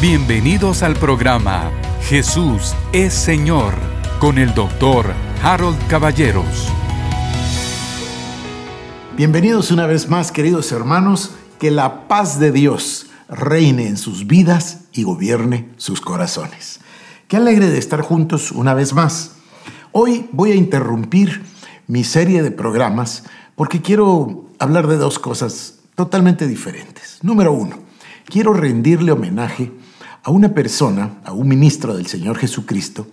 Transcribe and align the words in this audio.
Bienvenidos 0.00 0.82
al 0.82 0.94
programa 0.94 1.70
Jesús 2.04 2.74
es 2.90 3.12
Señor 3.12 3.74
con 4.18 4.38
el 4.38 4.54
doctor 4.54 5.12
Harold 5.42 5.76
Caballeros. 5.88 6.72
Bienvenidos 9.14 9.70
una 9.70 9.84
vez 9.84 10.08
más, 10.08 10.32
queridos 10.32 10.72
hermanos, 10.72 11.32
que 11.58 11.70
la 11.70 12.08
paz 12.08 12.40
de 12.40 12.50
Dios 12.50 13.10
reine 13.28 13.88
en 13.88 13.98
sus 13.98 14.26
vidas 14.26 14.84
y 14.94 15.02
gobierne 15.02 15.68
sus 15.76 16.00
corazones. 16.00 16.80
Qué 17.28 17.36
alegre 17.36 17.68
de 17.68 17.76
estar 17.76 18.00
juntos 18.00 18.52
una 18.52 18.72
vez 18.72 18.94
más. 18.94 19.32
Hoy 19.92 20.30
voy 20.32 20.52
a 20.52 20.56
interrumpir 20.56 21.42
mi 21.88 22.04
serie 22.04 22.42
de 22.42 22.50
programas 22.50 23.24
porque 23.54 23.82
quiero 23.82 24.46
hablar 24.58 24.86
de 24.86 24.96
dos 24.96 25.18
cosas 25.18 25.74
totalmente 25.94 26.46
diferentes. 26.46 27.18
Número 27.20 27.52
uno, 27.52 27.76
quiero 28.24 28.54
rendirle 28.54 29.12
homenaje 29.12 29.70
a 30.22 30.30
una 30.30 30.50
persona, 30.50 31.20
a 31.24 31.32
un 31.32 31.48
ministro 31.48 31.96
del 31.96 32.06
Señor 32.06 32.38
Jesucristo, 32.38 33.06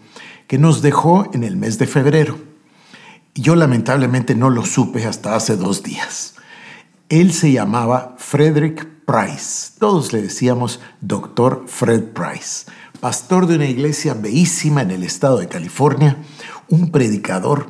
que 0.48 0.58
nos 0.58 0.82
dejó 0.82 1.30
en 1.34 1.44
el 1.44 1.58
mes 1.58 1.78
de 1.78 1.88
febrero. 1.88 2.38
Yo 3.36 3.56
lamentablemente 3.56 4.36
no 4.36 4.50
lo 4.50 4.66
supe 4.66 5.06
hasta 5.06 5.36
hace 5.36 5.56
dos 5.56 5.84
días. 5.84 6.36
Él 7.10 7.32
se 7.34 7.52
llamaba 7.52 8.16
Frederick 8.18 8.88
Price. 9.06 9.72
Todos 9.80 10.12
le 10.12 10.22
decíamos 10.22 10.82
Doctor 11.00 11.64
Fred 11.68 12.04
Price, 12.14 12.66
pastor 13.00 13.48
de 13.48 13.56
una 13.56 13.68
iglesia 13.68 14.14
bellísima 14.14 14.82
en 14.82 14.92
el 14.92 15.04
estado 15.04 15.38
de 15.40 15.48
California, 15.48 16.18
un 16.68 16.92
predicador 16.92 17.70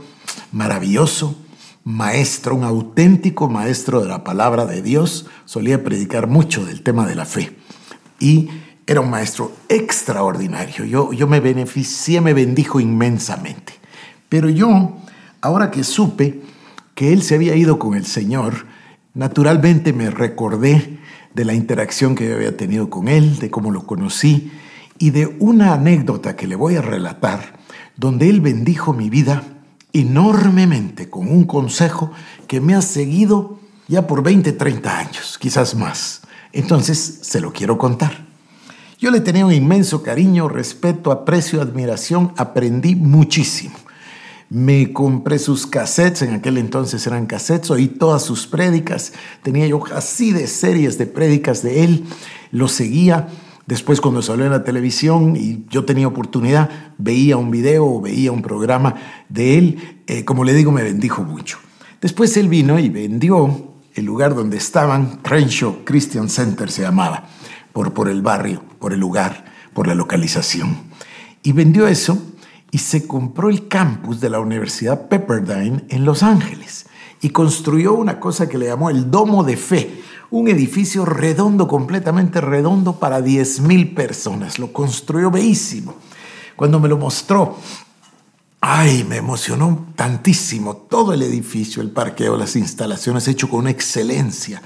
maravilloso, 0.51 1.35
maestro, 1.83 2.55
un 2.55 2.63
auténtico 2.63 3.47
maestro 3.49 4.01
de 4.01 4.07
la 4.07 4.23
palabra 4.23 4.65
de 4.65 4.81
Dios, 4.81 5.27
solía 5.45 5.83
predicar 5.83 6.27
mucho 6.27 6.65
del 6.65 6.81
tema 6.81 7.05
de 7.05 7.15
la 7.15 7.25
fe. 7.25 7.55
Y 8.19 8.49
era 8.87 9.01
un 9.01 9.09
maestro 9.09 9.51
extraordinario. 9.67 10.85
Yo, 10.85 11.11
yo 11.11 11.27
me 11.27 11.41
beneficié, 11.41 12.21
me 12.21 12.33
bendijo 12.33 12.80
inmensamente. 12.80 13.73
Pero 14.29 14.49
yo, 14.49 14.97
ahora 15.41 15.69
que 15.69 15.83
supe 15.83 16.41
que 16.95 17.11
él 17.11 17.21
se 17.21 17.35
había 17.35 17.55
ido 17.55 17.77
con 17.77 17.95
el 17.95 18.05
Señor, 18.05 18.66
naturalmente 19.13 19.91
me 19.91 20.09
recordé 20.09 20.99
de 21.33 21.45
la 21.45 21.53
interacción 21.53 22.16
que 22.16 22.29
yo 22.29 22.35
había 22.35 22.55
tenido 22.55 22.89
con 22.89 23.09
él, 23.09 23.39
de 23.39 23.52
cómo 23.52 23.71
lo 23.71 23.85
conocí 23.85 24.52
y 24.97 25.11
de 25.11 25.35
una 25.39 25.73
anécdota 25.73 26.35
que 26.35 26.47
le 26.47 26.55
voy 26.55 26.75
a 26.75 26.81
relatar, 26.81 27.59
donde 27.97 28.29
él 28.29 28.41
bendijo 28.41 28.94
mi 28.94 29.09
vida 29.09 29.44
enormemente 29.94 31.09
con 31.09 31.27
un 31.27 31.44
consejo 31.44 32.11
que 32.47 32.61
me 32.61 32.73
ha 32.73 32.81
seguido 32.81 33.59
ya 33.88 34.07
por 34.07 34.23
20, 34.23 34.53
30 34.53 34.97
años, 34.97 35.38
quizás 35.39 35.75
más. 35.75 36.22
Entonces, 36.53 37.19
se 37.22 37.41
lo 37.41 37.53
quiero 37.53 37.77
contar. 37.77 38.27
Yo 39.00 39.12
le 39.12 39.22
tenía 39.22 39.45
un 39.45 39.53
inmenso 39.53 40.02
cariño, 40.02 40.50
respeto, 40.50 41.12
aprecio, 41.12 41.62
admiración, 41.62 42.34
aprendí 42.36 42.95
muchísimo. 42.95 43.76
Me 44.50 44.92
compré 44.92 45.38
sus 45.38 45.67
cassettes, 45.67 46.23
en 46.23 46.34
aquel 46.34 46.58
entonces 46.58 47.06
eran 47.06 47.28
cassettes, 47.28 47.70
oí 47.70 47.90
todas 47.90 48.23
sus 48.23 48.48
prédicas, 48.48 49.14
tenía 49.44 49.68
yo 49.68 49.84
así 49.94 50.31
de 50.31 50.48
series 50.48 50.98
de 50.98 51.06
prédicas 51.06 51.62
de 51.62 51.84
él, 51.84 52.06
lo 52.52 52.68
seguía. 52.68 53.28
Después 53.68 54.02
cuando 54.02 54.23
salió 54.23 54.45
en 54.45 54.52
la 54.52 54.64
televisión 54.64 55.36
y 55.36 55.66
yo 55.70 55.86
tenía 55.86 56.08
oportunidad, 56.08 56.72
veía 56.98 57.38
un 57.38 57.52
video 57.52 57.86
o 57.86 58.02
veía 58.02 58.31
un 58.31 58.42
programa 58.42 58.95
de 59.30 59.59
él, 59.59 60.02
eh, 60.08 60.25
como 60.25 60.44
le 60.44 60.56
digo, 60.56 60.72
me 60.72 60.81
bendijo 60.81 61.22
mucho. 61.22 61.59
Después 62.02 62.36
él 62.38 62.48
vino 62.48 62.80
y 62.80 62.90
vendió 62.90 63.73
el 63.94 64.06
lugar 64.06 64.34
donde 64.34 64.58
estaban, 64.58 65.18
Crenshaw 65.22 65.84
Christian 65.84 66.30
Center 66.30 66.72
se 66.72 66.84
llamaba, 66.84 67.28
por, 67.78 67.94
por 67.94 68.09
el 68.09 68.23
barrio, 68.23 68.64
por 68.80 68.92
el 68.92 69.00
lugar, 69.00 69.45
por 69.75 69.86
la 69.86 69.94
localización. 69.94 70.78
Y 71.44 71.52
vendió 71.52 71.88
eso 71.88 72.17
y 72.72 72.80
se 72.80 73.06
compró 73.06 73.52
el 73.52 73.68
campus 73.68 74.19
de 74.19 74.31
la 74.31 74.40
Universidad 74.40 75.07
Pepperdine 75.09 75.85
en 75.90 76.03
Los 76.03 76.24
Ángeles 76.24 76.88
y 77.22 77.29
construyó 77.29 77.94
una 77.94 78.19
cosa 78.19 78.50
que 78.50 78.57
le 78.57 78.66
llamó 78.66 78.90
el 78.90 79.12
Domo 79.12 79.44
de 79.44 79.57
Fe, 79.57 80.01
un 80.31 80.47
edificio 80.47 81.06
redondo, 81.06 81.68
completamente 81.68 82.41
redondo 82.41 82.94
para 82.94 83.19
10.000 83.19 83.94
personas. 83.94 84.57
Lo 84.57 84.74
construyó 84.74 85.30
bellísimo. 85.30 85.94
Cuando 86.56 86.80
me 86.80 86.90
lo 86.90 86.97
mostró, 86.97 87.57
ay, 88.62 89.06
me 89.07 89.18
emocionó 89.18 89.88
tantísimo 89.95 90.75
todo 90.75 91.13
el 91.13 91.22
edificio, 91.22 91.81
el 91.81 91.91
parqueo, 91.91 92.38
las 92.38 92.56
instalaciones, 92.56 93.28
hecho 93.28 93.50
con 93.50 93.68
excelencia. 93.68 94.62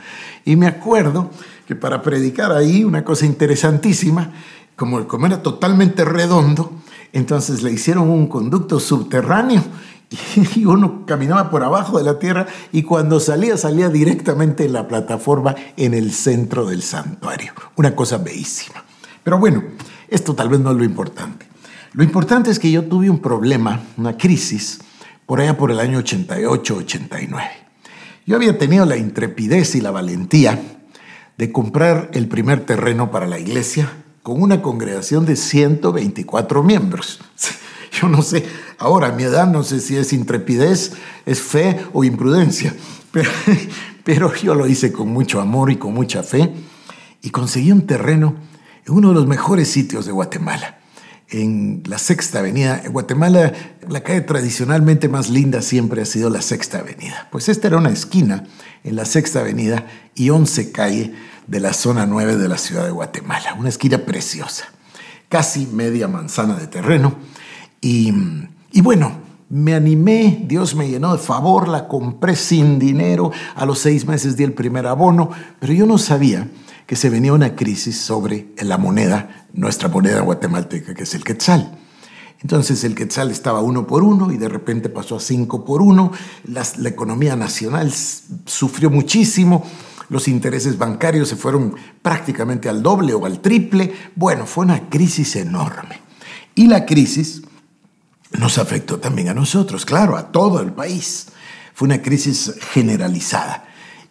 Y 0.46 0.56
me 0.56 0.68
acuerdo 0.68 1.30
que 1.68 1.76
para 1.76 2.02
predicar 2.02 2.52
ahí, 2.52 2.84
una 2.84 3.04
cosa 3.04 3.26
interesantísima, 3.26 4.32
como, 4.76 5.08
como 5.08 5.26
era 5.26 5.44
totalmente 5.44 6.06
redondo, 6.06 6.72
entonces 7.14 7.62
le 7.62 7.72
hicieron 7.72 8.10
un 8.10 8.28
conducto 8.28 8.80
subterráneo 8.80 9.64
y 10.56 10.66
uno 10.66 11.06
caminaba 11.06 11.50
por 11.50 11.64
abajo 11.64 11.98
de 11.98 12.04
la 12.04 12.20
tierra 12.20 12.48
y 12.72 12.84
cuando 12.84 13.20
salía 13.20 13.58
salía 13.58 13.90
directamente 13.90 14.66
en 14.66 14.74
la 14.74 14.88
plataforma 14.88 15.56
en 15.78 15.94
el 15.94 16.12
centro 16.14 16.66
del 16.66 16.82
santuario. 16.82 17.54
Una 17.76 17.96
cosa 17.96 18.18
bellísima. 18.18 18.84
Pero 19.24 19.38
bueno, 19.38 19.64
esto 20.08 20.34
tal 20.34 20.50
vez 20.50 20.60
no 20.60 20.72
es 20.72 20.78
lo 20.78 20.84
importante. 20.84 21.51
Lo 21.94 22.04
importante 22.04 22.52
es 22.52 22.60
que 22.60 22.72
yo 22.72 22.86
tuve 22.86 23.10
un 23.10 23.20
problema, 23.20 23.82
una 23.98 24.18
crisis, 24.18 24.80
por 25.26 25.42
allá 25.42 25.58
por 25.58 25.72
el 25.72 25.80
año 25.80 26.00
88-89. 26.00 27.50
Yo 28.26 28.36
había 28.38 28.58
tenido 28.58 28.86
la 28.86 28.96
intrepidez 28.96 29.76
y 29.76 29.82
la 29.82 29.92
valentía 29.92 30.62
de 31.38 31.52
comprar 31.52 32.10
el 32.14 32.28
primer 32.28 32.66
terreno 32.66 33.12
para 33.12 33.28
la 33.28 33.40
iglesia 33.40 33.92
con 34.24 34.42
una 34.42 34.62
congregación 34.62 35.26
de 35.26 35.36
124 35.36 36.64
miembros. 36.64 37.20
Yo 38.00 38.08
no 38.08 38.22
sé, 38.22 38.46
ahora 38.78 39.08
a 39.08 39.12
mi 39.12 39.24
edad 39.24 39.48
no 39.48 39.64
sé 39.64 39.82
si 39.82 39.98
es 39.98 40.14
intrepidez, 40.14 40.94
es 41.26 41.42
fe 41.42 41.78
o 41.92 42.06
imprudencia, 42.06 42.74
pero, 43.12 43.30
pero 44.06 44.34
yo 44.34 44.56
lo 44.56 44.66
hice 44.66 44.94
con 44.94 45.10
mucho 45.10 45.42
amor 45.42 45.72
y 45.72 45.76
con 45.76 45.94
mucha 45.94 46.24
fe 46.24 46.54
y 47.22 47.32
conseguí 47.32 47.70
un 47.74 47.86
terreno 47.86 48.36
en 48.88 48.94
uno 48.94 49.10
de 49.10 49.16
los 49.16 49.28
mejores 49.28 49.68
sitios 49.68 50.06
de 50.06 50.14
Guatemala, 50.14 50.80
en 51.32 51.82
la 51.88 51.98
Sexta 51.98 52.40
Avenida. 52.40 52.82
En 52.84 52.92
Guatemala, 52.92 53.54
la 53.88 54.02
calle 54.02 54.22
tradicionalmente 54.22 55.10
más 55.10 55.30
linda 55.30 55.62
siempre 55.62 56.02
ha 56.02 56.06
sido 56.06 56.30
la 56.30 56.42
Sexta 56.42 56.80
Avenida. 56.80 57.28
Pues 57.32 57.50
esta 57.50 57.68
era 57.68 57.78
una 57.78 57.90
esquina 57.90 58.44
en 58.84 58.96
la 58.96 59.06
Sexta 59.06 59.40
Avenida 59.40 59.88
y 60.14 60.30
Once 60.30 60.72
Calle 60.72 61.14
de 61.48 61.60
la 61.60 61.74
zona 61.74 62.06
9 62.06 62.38
de 62.38 62.48
la 62.48 62.58
ciudad 62.58 62.86
de 62.86 62.92
Guatemala. 62.92 63.56
Una 63.58 63.70
esquina 63.70 64.00
preciosa, 64.00 64.66
casi 65.30 65.66
media 65.66 66.08
manzana 66.08 66.56
de 66.56 66.68
terreno 66.68 67.16
y, 67.82 68.12
bueno, 68.82 69.14
me 69.50 69.74
animé, 69.74 70.44
Dios 70.48 70.76
me 70.76 70.88
llenó 70.88 71.14
de 71.14 71.18
favor, 71.18 71.68
la 71.68 71.88
compré 71.88 72.36
sin 72.36 72.78
dinero, 72.78 73.32
a 73.56 73.66
los 73.66 73.80
seis 73.80 74.06
meses 74.06 74.38
di 74.38 74.44
el 74.44 74.54
primer 74.54 74.86
abono, 74.86 75.32
pero 75.60 75.74
yo 75.74 75.86
no 75.86 75.98
sabía 75.98 76.48
que 76.92 76.98
se 76.98 77.10
venía 77.10 77.32
una 77.32 77.56
crisis 77.56 78.02
sobre 78.02 78.48
la 78.58 78.78
moneda, 78.78 79.48
nuestra 79.54 79.88
moneda 79.88 80.20
guatemalteca, 80.20 80.94
que 80.94 81.04
es 81.04 81.16
el 81.16 81.24
quetzal. 81.24 81.80
Entonces 82.42 82.84
el 82.84 82.96
quetzal 82.96 83.32
estaba 83.32 83.62
uno 83.62 83.88
por 83.88 84.04
uno 84.04 84.30
y 84.30 84.36
de 84.36 84.50
repente 84.50 84.90
pasó 84.90 85.16
a 85.16 85.22
cinco 85.22 85.64
por 85.64 85.82
uno, 85.82 86.12
la, 86.44 86.66
economía 86.90 87.38
nacional 87.38 87.94
sufrió 87.94 88.90
muchísimo, 88.90 89.66
los 90.10 90.28
intereses 90.28 90.78
bancarios 90.78 91.30
se 91.30 91.38
fueron 91.38 91.78
prácticamente 92.02 92.68
al 92.68 92.84
doble 92.84 93.14
o 93.14 93.26
al 93.26 93.40
triple, 93.40 93.94
bueno, 94.18 94.46
fue 94.46 94.66
una 94.66 94.90
crisis 94.90 95.38
enorme. 95.38 96.02
Y 96.56 96.68
la 96.68 96.86
crisis 96.86 97.42
nos 98.38 98.58
afectó 98.58 99.00
también 99.00 99.30
a 99.30 99.34
nosotros, 99.34 99.86
claro, 99.86 100.18
a 100.18 100.34
todo 100.34 100.60
el 100.60 100.74
país. 100.74 101.28
Fue 101.74 101.86
una 101.86 102.02
crisis 102.02 102.54
generalizada 102.74 103.64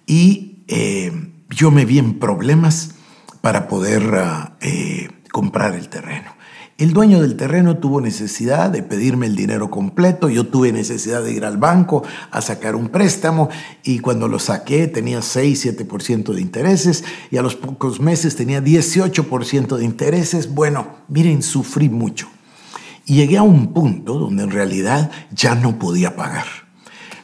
y 0.06 0.64
eh, 0.66 1.29
yo 1.50 1.70
me 1.70 1.84
vi 1.84 1.98
en 1.98 2.18
problemas 2.18 2.92
para 3.40 3.68
poder 3.68 4.14
ah, 4.14 4.56
eh, 4.60 5.08
comprar 5.30 5.74
el 5.74 5.88
terreno. 5.88 6.40
El 6.78 6.94
dueño 6.94 7.20
del 7.20 7.36
terreno 7.36 7.76
tuvo 7.76 8.00
necesidad 8.00 8.70
de 8.70 8.82
pedirme 8.82 9.26
el 9.26 9.36
dinero 9.36 9.70
completo, 9.70 10.30
yo 10.30 10.46
tuve 10.46 10.72
necesidad 10.72 11.22
de 11.22 11.32
ir 11.34 11.44
al 11.44 11.58
banco 11.58 12.02
a 12.30 12.40
sacar 12.40 12.74
un 12.74 12.88
préstamo 12.88 13.50
y 13.82 13.98
cuando 13.98 14.28
lo 14.28 14.38
saqué 14.38 14.86
tenía 14.86 15.18
6-7% 15.18 16.32
de 16.32 16.40
intereses 16.40 17.04
y 17.30 17.36
a 17.36 17.42
los 17.42 17.54
pocos 17.54 18.00
meses 18.00 18.34
tenía 18.34 18.62
18% 18.62 19.76
de 19.76 19.84
intereses. 19.84 20.54
Bueno, 20.54 20.86
miren, 21.08 21.42
sufrí 21.42 21.90
mucho. 21.90 22.28
Y 23.04 23.16
llegué 23.16 23.36
a 23.36 23.42
un 23.42 23.74
punto 23.74 24.14
donde 24.14 24.44
en 24.44 24.50
realidad 24.50 25.10
ya 25.32 25.54
no 25.54 25.78
podía 25.78 26.16
pagar. 26.16 26.69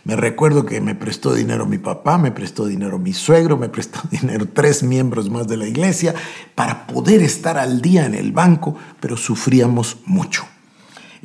Me 0.07 0.15
recuerdo 0.15 0.65
que 0.65 0.81
me 0.81 0.95
prestó 0.95 1.35
dinero 1.35 1.67
mi 1.67 1.79
papá, 1.79 2.17
me 2.17 2.31
prestó 2.31 2.65
dinero 2.65 2.97
mi 2.97 3.13
suegro, 3.13 3.57
me 3.57 3.69
prestó 3.69 3.99
dinero 4.13 4.47
tres 4.47 4.85
miembros 4.85 5.31
más 5.31 5.49
de 5.49 5.57
la 5.57 5.67
iglesia 5.67 6.15
para 6.55 6.87
poder 6.87 7.23
estar 7.23 7.59
al 7.59 7.83
día 7.83 8.07
en 8.07 8.15
el 8.15 8.31
banco, 8.31 8.77
pero 9.01 9.17
sufríamos 9.17 9.97
mucho. 10.07 10.45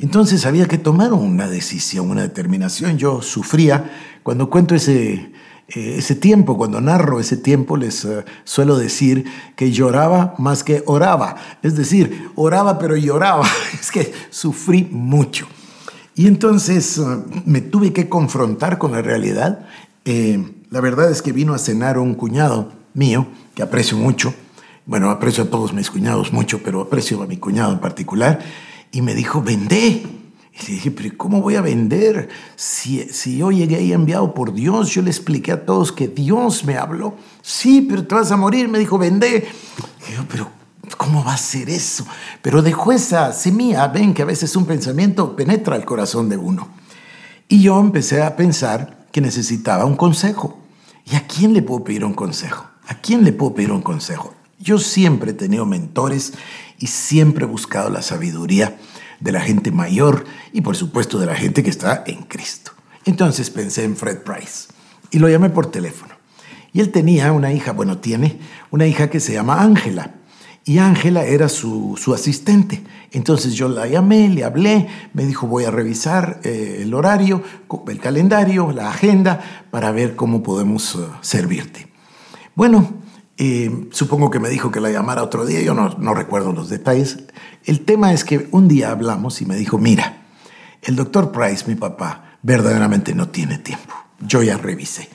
Entonces 0.00 0.46
había 0.46 0.66
que 0.66 0.78
tomar 0.78 1.12
una 1.12 1.46
decisión, 1.46 2.10
una 2.10 2.22
determinación. 2.22 2.98
Yo 2.98 3.22
sufría, 3.22 4.18
cuando 4.24 4.50
cuento 4.50 4.74
ese, 4.74 5.30
eh, 5.68 5.94
ese 5.98 6.16
tiempo, 6.16 6.56
cuando 6.56 6.80
narro 6.80 7.20
ese 7.20 7.36
tiempo, 7.36 7.76
les 7.76 8.04
eh, 8.04 8.24
suelo 8.42 8.76
decir 8.76 9.26
que 9.54 9.70
lloraba 9.70 10.34
más 10.38 10.64
que 10.64 10.82
oraba. 10.86 11.36
Es 11.62 11.76
decir, 11.76 12.30
oraba 12.34 12.80
pero 12.80 12.96
lloraba. 12.96 13.46
Es 13.80 13.92
que 13.92 14.12
sufrí 14.30 14.88
mucho. 14.90 15.46
Y 16.14 16.26
entonces 16.26 16.98
eh, 16.98 17.02
me 17.44 17.60
tuve 17.60 17.92
que 17.92 18.08
confrontar 18.08 18.78
con 18.78 18.92
la 18.92 19.02
realidad. 19.02 19.66
la 20.04 20.80
verdad 20.80 21.10
es 21.10 21.22
que 21.22 21.32
vino 21.32 21.54
a 21.54 21.58
cenar 21.58 21.98
un 21.98 22.14
cuñado 22.14 22.72
mío, 22.94 23.26
que 23.54 23.62
aprecio 23.62 23.96
mucho. 23.96 24.34
Bueno, 24.84 25.10
aprecio 25.10 25.44
a 25.44 25.46
todos 25.46 25.72
mis 25.72 25.90
cuñados 25.90 26.32
mucho, 26.32 26.60
pero 26.62 26.80
aprecio 26.80 27.22
a 27.22 27.26
mi 27.26 27.36
cuñado 27.36 27.72
en 27.72 27.78
particular. 27.78 28.40
Y 28.90 29.00
me 29.00 29.14
dijo, 29.14 29.42
vendé 29.42 30.02
y 30.54 30.66
le 30.66 30.72
dije, 30.74 30.90
pero 30.90 31.16
¿cómo 31.16 31.40
voy 31.40 31.54
a 31.54 31.62
vender? 31.62 32.28
Si, 32.56 33.00
si 33.10 33.38
yo 33.38 33.50
llegué 33.50 33.76
ahí 33.76 33.92
enviado 33.92 34.34
por 34.34 34.52
Dios, 34.52 34.90
yo 34.90 35.00
le 35.00 35.10
expliqué 35.10 35.52
a 35.52 35.64
todos 35.64 35.92
que 35.92 36.08
Dios 36.08 36.64
me 36.64 36.76
habló. 36.76 37.16
Sí, 37.40 37.86
pero 37.88 38.06
te 38.06 38.14
vas 38.14 38.30
a 38.32 38.36
morir, 38.36 38.68
me 38.68 38.78
dijo, 38.78 38.98
vende. 38.98 39.48
Y 40.08 40.14
yo, 40.14 40.24
pero 40.28 40.48
¿cómo 40.96 41.24
va 41.24 41.34
a 41.34 41.38
ser 41.38 41.70
eso? 41.70 42.06
Pero 42.42 42.62
dejó 42.62 42.92
esa 42.92 43.32
semilla, 43.32 43.88
ven 43.88 44.14
que 44.14 44.22
a 44.22 44.26
veces 44.26 44.56
un 44.56 44.66
pensamiento 44.66 45.36
penetra 45.36 45.76
el 45.76 45.84
corazón 45.84 46.28
de 46.28 46.36
uno. 46.36 46.68
Y 47.48 47.62
yo 47.62 47.78
empecé 47.80 48.22
a 48.22 48.36
pensar 48.36 49.06
que 49.12 49.20
necesitaba 49.20 49.84
un 49.84 49.96
consejo. 49.96 50.58
¿Y 51.04 51.16
a 51.16 51.26
quién 51.26 51.52
le 51.52 51.62
puedo 51.62 51.84
pedir 51.84 52.04
un 52.04 52.14
consejo? 52.14 52.66
¿A 52.86 52.94
quién 52.94 53.24
le 53.24 53.32
puedo 53.32 53.54
pedir 53.54 53.72
un 53.72 53.82
consejo? 53.82 54.34
Yo 54.58 54.78
siempre 54.78 55.32
he 55.32 55.34
tenido 55.34 55.66
mentores 55.66 56.32
y 56.78 56.86
siempre 56.86 57.44
he 57.44 57.48
buscado 57.48 57.90
la 57.90 58.02
sabiduría 58.02 58.78
de 59.20 59.32
la 59.32 59.40
gente 59.40 59.70
mayor 59.70 60.24
y 60.52 60.60
por 60.62 60.76
supuesto 60.76 61.18
de 61.18 61.26
la 61.26 61.34
gente 61.34 61.62
que 61.62 61.70
está 61.70 62.04
en 62.06 62.22
Cristo. 62.22 62.72
Entonces 63.04 63.50
pensé 63.50 63.84
en 63.84 63.96
Fred 63.96 64.18
Price 64.18 64.68
y 65.10 65.18
lo 65.18 65.28
llamé 65.28 65.50
por 65.50 65.70
teléfono. 65.70 66.14
Y 66.72 66.80
él 66.80 66.90
tenía 66.90 67.32
una 67.32 67.52
hija, 67.52 67.72
bueno, 67.72 67.98
tiene 67.98 68.38
una 68.70 68.86
hija 68.86 69.10
que 69.10 69.20
se 69.20 69.34
llama 69.34 69.60
Ángela. 69.60 70.14
Y 70.64 70.78
Ángela 70.78 71.24
era 71.24 71.48
su, 71.48 71.96
asistente. 72.14 72.82
Entonces 73.10 73.54
yo 73.54 73.68
la 73.68 73.86
llamé, 73.86 74.28
le 74.28 74.44
hablé, 74.44 74.88
me 75.12 75.26
dijo 75.26 75.46
voy 75.46 75.64
a 75.64 75.70
revisar 75.70 76.40
eh, 76.44 76.80
el 76.82 76.94
horario, 76.94 77.42
el 77.88 77.98
calendario, 77.98 78.70
la 78.72 78.90
agenda, 78.90 79.40
para 79.70 79.90
ver 79.90 80.14
cómo 80.14 80.42
podemos 80.42 80.94
eh, 80.94 80.98
servirte. 81.20 81.88
Bueno, 82.54 82.94
eh, 83.38 83.88
supongo 83.90 84.30
que 84.30 84.38
me 84.38 84.50
dijo 84.50 84.70
que 84.70 84.80
la 84.80 84.90
llamara 84.90 85.22
otro 85.22 85.44
día, 85.44 85.60
yo 85.62 85.74
no, 85.74 85.96
no 85.98 86.14
recuerdo 86.14 86.52
los 86.52 86.68
detalles. 86.68 87.18
El 87.64 87.84
tema 87.84 88.12
es 88.12 88.24
que 88.24 88.48
un 88.52 88.68
día 88.68 88.92
hablamos 88.92 89.42
y 89.42 89.46
me 89.46 89.56
dijo, 89.56 89.78
mira, 89.78 90.22
el 90.82 90.96
doctor 90.96 91.32
Price, 91.32 91.64
mi 91.66 91.74
papá, 91.74 92.36
verdaderamente 92.42 93.14
no 93.14 93.28
tiene 93.28 93.58
tiempo. 93.58 93.94
Yo 94.20 94.42
ya 94.42 94.56
revisé, 94.58 95.08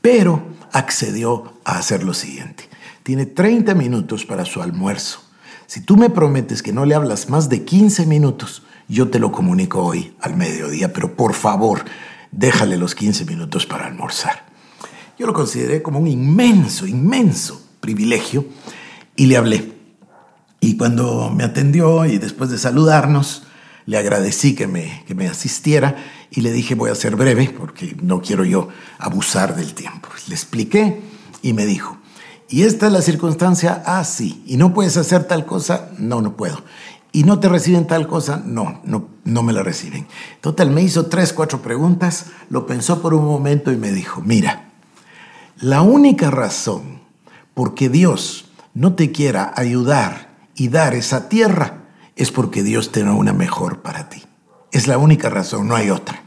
pero 0.00 0.42
accedió 0.72 1.54
a 1.64 1.78
hacer 1.78 2.04
lo 2.04 2.14
siguiente. 2.14 2.68
Tiene 3.02 3.26
30 3.26 3.74
minutos 3.74 4.24
para 4.24 4.44
su 4.44 4.62
almuerzo. 4.62 5.20
Si 5.66 5.80
tú 5.80 5.96
me 5.96 6.10
prometes 6.10 6.62
que 6.62 6.72
no 6.72 6.84
le 6.84 6.94
hablas 6.94 7.28
más 7.28 7.48
de 7.48 7.64
15 7.64 8.06
minutos, 8.06 8.62
yo 8.88 9.08
te 9.08 9.18
lo 9.18 9.32
comunico 9.32 9.82
hoy 9.82 10.14
al 10.20 10.36
mediodía, 10.36 10.92
pero 10.92 11.16
por 11.16 11.34
favor, 11.34 11.84
déjale 12.30 12.76
los 12.76 12.94
15 12.94 13.24
minutos 13.24 13.66
para 13.66 13.86
almorzar. 13.86 14.44
Yo 15.18 15.26
lo 15.26 15.32
consideré 15.32 15.82
como 15.82 15.98
un 15.98 16.08
inmenso, 16.08 16.86
inmenso 16.86 17.60
privilegio 17.80 18.46
y 19.16 19.26
le 19.26 19.36
hablé. 19.36 19.72
Y 20.60 20.76
cuando 20.76 21.30
me 21.30 21.44
atendió 21.44 22.06
y 22.06 22.18
después 22.18 22.50
de 22.50 22.58
saludarnos, 22.58 23.44
le 23.86 23.98
agradecí 23.98 24.54
que 24.54 24.66
me, 24.66 25.04
que 25.06 25.14
me 25.14 25.26
asistiera 25.26 25.96
y 26.30 26.40
le 26.40 26.52
dije 26.52 26.74
voy 26.74 26.90
a 26.90 26.94
ser 26.94 27.16
breve 27.16 27.52
porque 27.56 27.96
no 28.00 28.20
quiero 28.22 28.44
yo 28.44 28.68
abusar 28.98 29.56
del 29.56 29.74
tiempo. 29.74 30.08
Le 30.28 30.34
expliqué 30.34 31.00
y 31.42 31.52
me 31.52 31.66
dijo, 31.66 31.98
¿y 32.52 32.62
esta 32.62 32.86
es 32.86 32.92
la 32.92 33.02
circunstancia? 33.02 33.82
Ah, 33.86 34.04
sí. 34.04 34.44
¿Y 34.46 34.58
no 34.58 34.74
puedes 34.74 34.96
hacer 34.96 35.24
tal 35.24 35.46
cosa? 35.46 35.88
No, 35.98 36.20
no 36.20 36.36
puedo. 36.36 36.58
¿Y 37.10 37.24
no 37.24 37.40
te 37.40 37.48
reciben 37.48 37.86
tal 37.86 38.06
cosa? 38.06 38.42
No, 38.44 38.80
no, 38.84 39.08
no 39.24 39.42
me 39.42 39.52
la 39.52 39.62
reciben. 39.62 40.06
Total, 40.40 40.70
me 40.70 40.82
hizo 40.82 41.06
tres, 41.06 41.32
cuatro 41.32 41.62
preguntas, 41.62 42.26
lo 42.50 42.66
pensó 42.66 43.02
por 43.02 43.14
un 43.14 43.24
momento 43.24 43.72
y 43.72 43.76
me 43.76 43.90
dijo, 43.90 44.20
mira, 44.20 44.70
la 45.58 45.82
única 45.82 46.30
razón 46.30 47.00
por 47.54 47.74
que 47.74 47.88
Dios 47.88 48.50
no 48.74 48.94
te 48.94 49.12
quiera 49.12 49.52
ayudar 49.56 50.36
y 50.54 50.68
dar 50.68 50.94
esa 50.94 51.28
tierra, 51.28 51.84
es 52.16 52.30
porque 52.30 52.62
Dios 52.62 52.92
tiene 52.92 53.10
una 53.10 53.32
mejor 53.32 53.80
para 53.80 54.08
ti. 54.08 54.22
Es 54.70 54.86
la 54.86 54.98
única 54.98 55.28
razón, 55.28 55.68
no 55.68 55.76
hay 55.76 55.90
otra. 55.90 56.22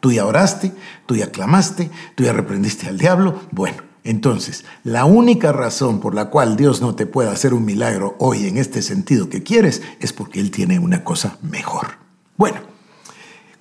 Tú 0.00 0.12
ya 0.12 0.26
oraste, 0.26 0.72
tú 1.06 1.16
ya 1.16 1.30
clamaste, 1.30 1.90
tú 2.14 2.24
ya 2.24 2.32
reprendiste 2.32 2.88
al 2.88 2.98
diablo. 2.98 3.40
Bueno, 3.50 3.82
entonces, 4.04 4.66
la 4.84 5.06
única 5.06 5.50
razón 5.50 5.98
por 5.98 6.14
la 6.14 6.26
cual 6.26 6.56
Dios 6.56 6.82
no 6.82 6.94
te 6.94 7.06
puede 7.06 7.30
hacer 7.30 7.54
un 7.54 7.64
milagro 7.64 8.14
hoy 8.18 8.46
en 8.46 8.58
este 8.58 8.82
sentido 8.82 9.30
que 9.30 9.42
quieres 9.42 9.80
es 9.98 10.12
porque 10.12 10.40
Él 10.40 10.50
tiene 10.50 10.78
una 10.78 11.04
cosa 11.04 11.38
mejor. 11.40 11.96
Bueno, 12.36 12.60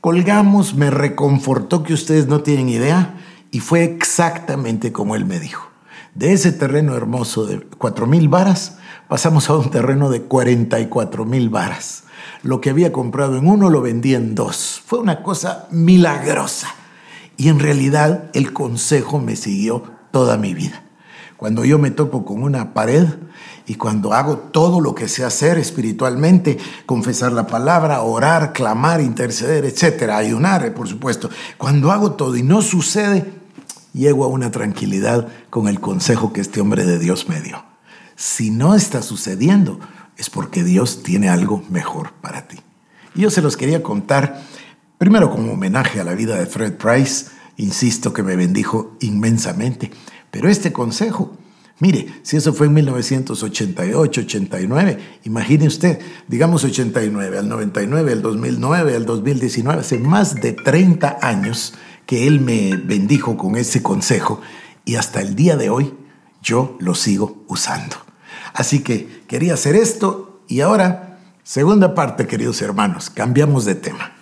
colgamos, 0.02 0.76
me 0.76 0.90
reconfortó 0.90 1.84
que 1.84 1.94
ustedes 1.94 2.28
no 2.28 2.42
tienen 2.42 2.68
idea 2.68 3.16
y 3.52 3.62
fue 3.62 3.86
exactamente 3.86 4.92
como 4.92 5.16
Él 5.16 5.26
me 5.26 5.40
dijo. 5.40 5.70
De 6.14 6.34
ese 6.34 6.52
terreno 6.52 6.94
hermoso 6.94 7.46
de 7.46 7.62
cuatro 7.62 8.06
mil 8.06 8.28
varas, 8.28 8.78
pasamos 9.08 9.50
a 9.50 9.56
un 9.56 9.72
terreno 9.72 10.10
de 10.10 10.24
44 10.24 11.24
mil 11.24 11.50
varas. 11.50 12.04
Lo 12.44 12.60
que 12.60 12.70
había 12.70 12.92
comprado 12.92 13.38
en 13.38 13.48
uno 13.48 13.70
lo 13.70 13.82
vendí 13.82 14.14
en 14.14 14.36
dos. 14.36 14.82
Fue 14.86 15.00
una 15.00 15.24
cosa 15.24 15.68
milagrosa. 15.72 16.76
Y 17.38 17.48
en 17.48 17.60
realidad 17.60 18.30
el 18.34 18.54
consejo 18.54 19.20
me 19.20 19.36
siguió 19.36 19.93
toda 20.14 20.38
mi 20.38 20.54
vida. 20.54 20.84
Cuando 21.38 21.66
yo 21.66 21.80
me 21.80 21.90
topo 21.90 22.24
con 22.24 22.44
una 22.44 22.76
pared 22.76 23.08
y 23.66 23.76
cuando 23.76 24.14
hago 24.14 24.38
todo 24.38 24.80
lo 24.80 24.94
que 24.94 25.08
sé 25.08 25.26
hacer 25.26 25.58
espiritualmente, 25.58 26.60
confesar 26.86 27.32
la 27.32 27.48
palabra, 27.48 28.00
orar, 28.02 28.54
clamar, 28.54 29.02
interceder, 29.02 29.66
etcétera, 29.66 30.18
ayunar, 30.18 30.72
por 30.76 30.88
supuesto, 30.88 31.32
cuando 31.58 31.92
hago 31.92 32.12
todo 32.12 32.36
y 32.38 32.44
no 32.44 32.62
sucede, 32.62 33.34
llego 33.92 34.24
a 34.24 34.28
una 34.28 34.52
tranquilidad 34.52 35.28
con 35.50 35.68
el 35.68 35.80
consejo 35.80 36.32
que 36.32 36.42
este 36.42 36.62
hombre 36.62 36.86
de 36.86 37.00
Dios 37.00 37.28
me 37.28 37.42
dio. 37.42 37.66
Si 38.16 38.52
no 38.52 38.76
está 38.76 39.02
sucediendo, 39.02 39.80
es 40.16 40.30
porque 40.30 40.64
Dios 40.64 41.02
tiene 41.02 41.28
algo 41.28 41.64
mejor 41.72 42.14
para 42.22 42.48
ti. 42.48 42.60
Y 43.16 43.22
yo 43.22 43.32
se 43.32 43.42
los 43.42 43.58
quería 43.58 43.82
contar, 43.82 44.44
primero 45.00 45.32
como 45.32 45.54
homenaje 45.54 46.00
a 46.00 46.04
la 46.04 46.14
vida 46.14 46.36
de 46.36 46.46
Fred 46.46 46.74
Price, 46.74 47.33
insisto 47.58 48.14
que 48.14 48.24
me 48.24 48.36
bendijo 48.36 48.96
inmensamente, 49.02 49.92
pero 50.32 50.50
este 50.50 50.72
consejo, 50.74 51.38
mire, 51.80 52.08
si 52.24 52.38
eso 52.38 52.54
fue 52.54 52.68
en 52.68 52.74
1988, 52.74 54.22
89, 54.22 55.00
imagine 55.26 55.68
usted, 55.68 56.00
digamos 56.28 56.64
89, 56.64 57.38
al 57.38 57.50
99, 57.50 58.12
al 58.12 58.22
2009, 58.22 58.96
al 58.96 59.06
2019, 59.06 59.82
hace 59.82 60.00
más 60.00 60.36
de 60.36 60.54
30 60.54 61.20
años 61.22 61.74
que 62.06 62.28
él 62.28 62.42
me 62.42 62.76
bendijo 62.76 63.38
con 63.38 63.56
ese 63.56 63.82
consejo 63.82 64.42
y 64.86 64.96
hasta 64.96 65.22
el 65.22 65.36
día 65.36 65.56
de 65.56 65.70
hoy 65.70 65.94
yo 66.42 66.78
lo 66.80 66.96
sigo 66.96 67.44
usando. 67.48 67.96
Así 68.54 68.80
que 68.80 69.24
quería 69.28 69.54
hacer 69.54 69.76
esto 69.76 70.42
y 70.48 70.62
ahora, 70.62 71.20
segunda 71.44 71.96
parte, 71.96 72.28
queridos 72.28 72.62
hermanos, 72.62 73.10
cambiamos 73.10 73.66
de 73.66 73.76
tema. 73.76 74.14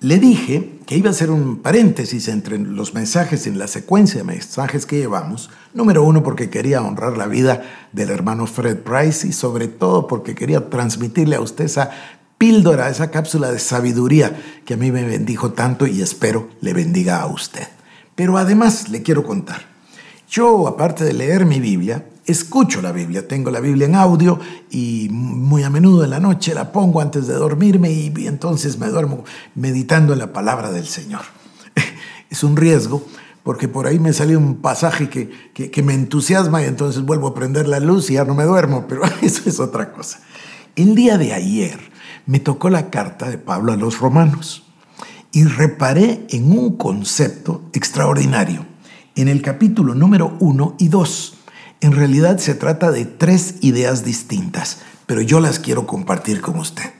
Le 0.00 0.20
dije 0.20 0.78
que 0.86 0.96
iba 0.96 1.08
a 1.08 1.10
hacer 1.10 1.28
un 1.28 1.56
paréntesis 1.56 2.28
entre 2.28 2.56
los 2.56 2.94
mensajes 2.94 3.48
en 3.48 3.58
la 3.58 3.66
secuencia 3.66 4.20
de 4.20 4.24
mensajes 4.24 4.86
que 4.86 4.98
llevamos. 4.98 5.50
Número 5.74 6.04
uno, 6.04 6.22
porque 6.22 6.50
quería 6.50 6.82
honrar 6.82 7.16
la 7.16 7.26
vida 7.26 7.64
del 7.92 8.10
hermano 8.10 8.46
Fred 8.46 8.76
Price 8.76 9.26
y 9.26 9.32
sobre 9.32 9.66
todo 9.66 10.06
porque 10.06 10.36
quería 10.36 10.70
transmitirle 10.70 11.34
a 11.34 11.40
usted 11.40 11.64
esa 11.64 11.90
píldora, 12.38 12.90
esa 12.90 13.10
cápsula 13.10 13.50
de 13.50 13.58
sabiduría 13.58 14.40
que 14.64 14.74
a 14.74 14.76
mí 14.76 14.92
me 14.92 15.02
bendijo 15.02 15.50
tanto 15.50 15.84
y 15.84 16.00
espero 16.00 16.48
le 16.60 16.74
bendiga 16.74 17.20
a 17.20 17.26
usted. 17.26 17.66
Pero 18.14 18.38
además 18.38 18.90
le 18.90 19.02
quiero 19.02 19.24
contar, 19.24 19.62
yo 20.30 20.68
aparte 20.68 21.02
de 21.02 21.12
leer 21.12 21.44
mi 21.44 21.58
Biblia, 21.58 22.04
escucho 22.28 22.82
la 22.82 22.92
Biblia, 22.92 23.26
tengo 23.26 23.50
la 23.50 23.58
Biblia 23.58 23.86
en 23.86 23.94
audio 23.94 24.38
y 24.70 25.08
muy 25.10 25.62
a 25.62 25.70
menudo 25.70 26.04
en 26.04 26.10
la 26.10 26.20
noche 26.20 26.54
la 26.54 26.70
pongo 26.70 27.00
antes 27.00 27.26
de 27.26 27.34
dormirme 27.34 27.90
y, 27.90 28.12
entonces 28.26 28.78
me 28.78 28.88
duermo 28.88 29.24
meditando 29.54 30.12
en 30.12 30.18
la 30.18 30.32
palabra 30.32 30.70
del 30.70 30.86
Señor. 30.86 31.22
Es 32.30 32.44
un 32.44 32.56
riesgo 32.56 33.02
porque 33.42 33.68
por 33.68 33.86
ahí 33.86 33.98
me 33.98 34.12
sale 34.12 34.36
un 34.36 34.56
pasaje 34.56 35.08
que, 35.08 35.30
que, 35.54 35.70
que 35.70 35.82
me 35.82 35.94
entusiasma 35.94 36.62
y 36.62 36.66
entonces 36.66 37.02
vuelvo 37.02 37.28
a 37.28 37.34
prender 37.34 37.66
la 37.66 37.80
luz 37.80 38.10
y 38.10 38.14
ya 38.14 38.24
no 38.24 38.34
me 38.34 38.44
duermo, 38.44 38.84
pero 38.86 39.02
eso 39.22 39.48
es 39.48 39.58
otra 39.58 39.92
cosa. 39.92 40.20
El 40.76 40.94
día 40.94 41.16
de 41.16 41.32
ayer, 41.32 41.80
me 42.26 42.40
tocó 42.40 42.68
la 42.68 42.90
carta 42.90 43.30
de 43.30 43.38
Pablo 43.38 43.72
a 43.72 43.76
los 43.76 44.00
romanos 44.00 44.64
y 45.32 45.44
reparé 45.44 46.26
en 46.28 46.52
un 46.52 46.76
concepto 46.76 47.62
extraordinario. 47.72 48.66
En 49.14 49.28
el 49.28 49.40
capítulo 49.40 49.94
número 49.94 50.36
1 50.38 50.76
y 50.78 50.88
2, 50.88 51.37
en 51.80 51.92
realidad 51.92 52.38
se 52.38 52.54
trata 52.54 52.90
de 52.90 53.04
tres 53.04 53.56
ideas 53.60 54.04
distintas, 54.04 54.78
pero 55.06 55.22
yo 55.22 55.40
las 55.40 55.58
quiero 55.58 55.86
compartir 55.86 56.40
con 56.40 56.58
usted. 56.58 56.90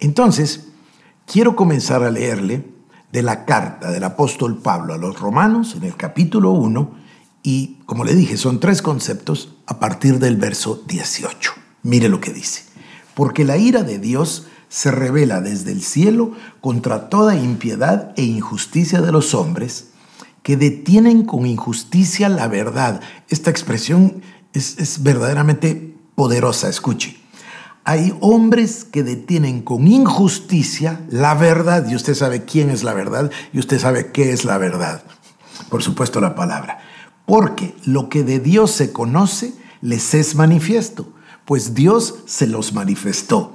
Entonces, 0.00 0.66
quiero 1.26 1.56
comenzar 1.56 2.02
a 2.02 2.10
leerle 2.10 2.64
de 3.12 3.22
la 3.22 3.44
carta 3.44 3.90
del 3.90 4.04
apóstol 4.04 4.58
Pablo 4.58 4.94
a 4.94 4.98
los 4.98 5.18
romanos, 5.18 5.74
en 5.74 5.84
el 5.84 5.96
capítulo 5.96 6.50
1, 6.52 7.08
Y 7.42 7.78
como 7.86 8.04
le 8.04 8.14
dije, 8.14 8.36
son 8.36 8.60
tres 8.60 8.82
conceptos 8.82 9.54
a 9.66 9.78
partir 9.78 10.18
del 10.18 10.36
verso 10.36 10.82
18. 10.86 11.52
Mire 11.82 12.08
lo 12.08 12.20
que 12.20 12.32
dice. 12.32 12.64
Porque 13.14 13.44
la 13.44 13.56
ira 13.56 13.84
de 13.84 13.98
Dios 13.98 14.48
se 14.68 14.90
revela 14.90 15.40
desde 15.40 15.72
el 15.72 15.82
cielo 15.82 16.32
contra 16.60 17.08
toda 17.08 17.36
impiedad 17.36 18.12
e 18.16 18.22
injusticia 18.24 19.00
de 19.00 19.12
los 19.12 19.34
hombres 19.34 19.87
que 20.48 20.56
detienen 20.56 21.26
con 21.26 21.44
injusticia 21.44 22.30
la 22.30 22.48
verdad. 22.48 23.02
Esta 23.28 23.50
expresión 23.50 24.22
es, 24.54 24.78
es 24.78 25.02
verdaderamente 25.02 25.94
poderosa, 26.14 26.70
escuche. 26.70 27.18
Hay 27.84 28.16
hombres 28.20 28.86
que 28.90 29.02
detienen 29.02 29.60
con 29.60 29.86
injusticia 29.86 31.02
la 31.10 31.34
verdad 31.34 31.86
y 31.90 31.94
usted 31.94 32.14
sabe 32.14 32.46
quién 32.46 32.70
es 32.70 32.82
la 32.82 32.94
verdad 32.94 33.30
y 33.52 33.58
usted 33.58 33.78
sabe 33.78 34.10
qué 34.10 34.32
es 34.32 34.46
la 34.46 34.56
verdad. 34.56 35.02
Por 35.68 35.82
supuesto 35.82 36.18
la 36.18 36.34
palabra. 36.34 36.78
Porque 37.26 37.74
lo 37.84 38.08
que 38.08 38.24
de 38.24 38.40
Dios 38.40 38.70
se 38.70 38.90
conoce 38.90 39.52
les 39.82 40.14
es 40.14 40.34
manifiesto, 40.34 41.12
pues 41.44 41.74
Dios 41.74 42.20
se 42.24 42.46
los 42.46 42.72
manifestó. 42.72 43.52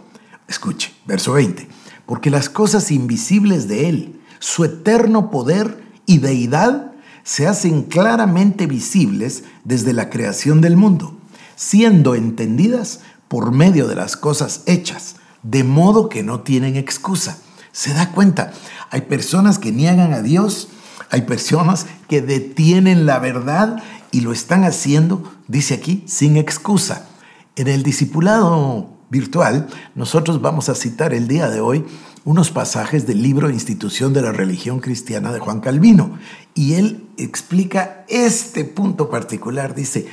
Escuche, 0.47 0.93
verso 1.07 1.33
20. 1.33 1.67
Porque 2.05 2.29
las 2.29 2.49
cosas 2.49 2.91
invisibles 2.91 3.67
de 3.67 3.89
Él, 3.89 4.21
su 4.37 4.63
eterno 4.63 5.31
poder 5.31 5.82
y 6.05 6.19
deidad, 6.19 6.91
se 7.23 7.47
hacen 7.47 7.83
claramente 7.83 8.67
visibles 8.67 9.43
desde 9.63 9.93
la 9.93 10.09
creación 10.09 10.61
del 10.61 10.75
mundo, 10.75 11.17
siendo 11.55 12.15
entendidas 12.15 12.99
por 13.27 13.51
medio 13.51 13.87
de 13.87 13.95
las 13.95 14.17
cosas 14.17 14.63
hechas, 14.65 15.15
de 15.41 15.63
modo 15.63 16.09
que 16.09 16.23
no 16.23 16.41
tienen 16.41 16.75
excusa. 16.75 17.37
¿Se 17.71 17.93
da 17.93 18.11
cuenta? 18.11 18.53
Hay 18.91 19.01
personas 19.01 19.57
que 19.57 19.71
niegan 19.71 20.13
a 20.13 20.21
Dios, 20.21 20.69
hay 21.09 21.21
personas 21.21 21.87
que 22.07 22.21
detienen 22.21 23.05
la 23.05 23.19
verdad 23.19 23.81
y 24.11 24.21
lo 24.21 24.31
están 24.31 24.63
haciendo, 24.63 25.31
dice 25.47 25.73
aquí, 25.73 26.03
sin 26.05 26.37
excusa. 26.37 27.07
En 27.55 27.67
el 27.67 27.83
discipulado 27.83 28.89
virtual, 29.13 29.67
nosotros 29.95 30.41
vamos 30.41 30.67
a 30.67 30.75
citar 30.75 31.13
el 31.13 31.27
día 31.27 31.49
de 31.49 31.61
hoy 31.61 31.85
unos 32.25 32.51
pasajes 32.51 33.05
del 33.05 33.21
libro 33.21 33.49
Institución 33.49 34.11
de 34.11 34.23
la 34.23 34.31
Religión 34.31 34.79
Cristiana 34.79 35.31
de 35.31 35.39
Juan 35.39 35.61
Calvino. 35.61 36.17
Y 36.53 36.73
él 36.73 37.07
explica 37.17 38.05
este 38.09 38.65
punto 38.65 39.09
particular. 39.09 39.75
Dice, 39.75 40.07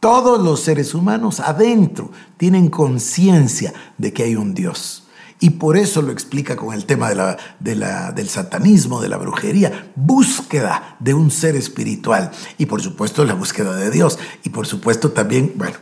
todos 0.00 0.42
los 0.42 0.60
seres 0.60 0.94
humanos 0.94 1.40
adentro 1.40 2.10
tienen 2.38 2.68
conciencia 2.68 3.74
de 3.98 4.12
que 4.12 4.22
hay 4.22 4.36
un 4.36 4.54
Dios. 4.54 5.04
Y 5.38 5.50
por 5.50 5.76
eso 5.76 6.00
lo 6.00 6.12
explica 6.12 6.56
con 6.56 6.72
el 6.72 6.86
tema 6.86 7.10
de 7.10 7.74
la, 7.74 8.12
del 8.12 8.28
satanismo, 8.28 9.02
de 9.02 9.10
la 9.10 9.18
brujería, 9.18 9.92
búsqueda 9.94 10.96
de 10.98 11.12
un 11.12 11.30
ser 11.30 11.56
espiritual. 11.56 12.30
Y 12.56 12.66
por 12.66 12.80
supuesto 12.80 13.22
la 13.24 13.34
búsqueda 13.34 13.76
de 13.76 13.90
Dios. 13.90 14.18
Y 14.44 14.48
por 14.48 14.66
supuesto 14.66 15.12
también, 15.12 15.52
bueno, 15.56 15.76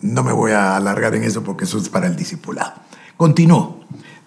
no 0.00 0.22
me 0.22 0.32
voy 0.32 0.52
a 0.52 0.76
alargar 0.76 1.14
en 1.14 1.24
eso 1.24 1.42
porque 1.42 1.64
eso 1.64 1.78
es 1.78 1.88
para 1.88 2.06
el 2.06 2.16
discipulado. 2.16 2.74
Continúo. 3.16 3.80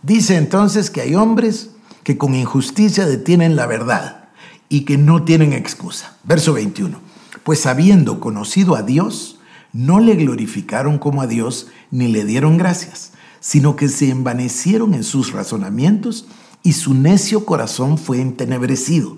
Dice 0.03 0.35
entonces 0.35 0.89
que 0.89 1.01
hay 1.01 1.15
hombres 1.15 1.71
que 2.03 2.17
con 2.17 2.33
injusticia 2.35 3.05
detienen 3.05 3.55
la 3.55 3.67
verdad 3.67 4.29
y 4.69 4.81
que 4.81 4.97
no 4.97 5.23
tienen 5.23 5.53
excusa. 5.53 6.17
Verso 6.23 6.53
21 6.53 7.11
pues 7.43 7.65
habiendo 7.65 8.19
conocido 8.19 8.75
a 8.75 8.83
Dios, 8.83 9.39
no 9.73 9.99
le 9.99 10.15
glorificaron 10.15 10.99
como 10.99 11.21
a 11.21 11.27
Dios 11.27 11.67
ni 11.89 12.07
le 12.07 12.25
dieron 12.25 12.57
gracias, 12.57 13.13
sino 13.39 13.75
que 13.75 13.89
se 13.89 14.09
envanecieron 14.09 14.93
en 14.93 15.03
sus 15.03 15.31
razonamientos 15.31 16.27
y 16.63 16.73
su 16.73 16.93
necio 16.93 17.45
corazón 17.45 17.97
fue 17.97 18.21
entenebrecido. 18.21 19.17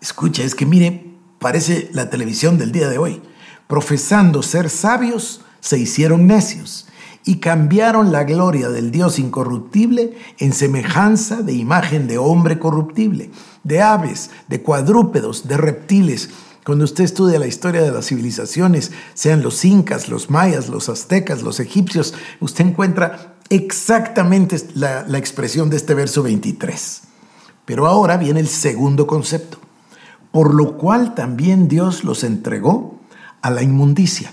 Escucha, 0.00 0.42
es 0.42 0.54
que 0.54 0.66
mire, 0.66 1.10
parece 1.38 1.88
la 1.92 2.10
televisión 2.10 2.58
del 2.58 2.72
día 2.72 2.88
de 2.88 2.98
hoy. 2.98 3.22
Profesando 3.66 4.42
ser 4.42 4.68
sabios, 4.68 5.42
se 5.68 5.78
hicieron 5.78 6.26
necios 6.26 6.86
y 7.26 7.40
cambiaron 7.40 8.10
la 8.10 8.24
gloria 8.24 8.70
del 8.70 8.90
Dios 8.90 9.18
incorruptible 9.18 10.16
en 10.38 10.54
semejanza 10.54 11.42
de 11.42 11.52
imagen 11.52 12.06
de 12.06 12.16
hombre 12.16 12.58
corruptible, 12.58 13.30
de 13.64 13.82
aves, 13.82 14.30
de 14.48 14.62
cuadrúpedos, 14.62 15.46
de 15.46 15.58
reptiles 15.58 16.30
cuando 16.64 16.86
usted 16.86 17.04
estudia 17.04 17.38
la 17.38 17.46
historia 17.46 17.82
de 17.82 17.92
las 17.92 18.06
civilizaciones, 18.06 18.92
sean 19.12 19.42
los 19.42 19.62
incas, 19.66 20.08
los 20.08 20.30
mayas, 20.30 20.70
los 20.70 20.88
aztecas, 20.88 21.42
los 21.42 21.60
egipcios, 21.60 22.14
usted 22.40 22.64
encuentra 22.64 23.36
exactamente 23.50 24.56
la, 24.74 25.06
expresión 25.18 25.68
de 25.68 25.76
este 25.76 25.92
verso 25.92 26.22
23. 26.22 27.02
Pero 27.66 27.86
ahora 27.86 28.16
viene 28.16 28.40
el 28.40 28.48
segundo 28.48 29.06
concepto, 29.06 29.58
por 30.32 30.54
lo 30.54 30.78
cual 30.78 31.14
también 31.14 31.68
Dios 31.68 32.04
los 32.04 32.24
entregó 32.24 32.98
a 33.42 33.50
la 33.50 33.62
inmundicia 33.62 34.32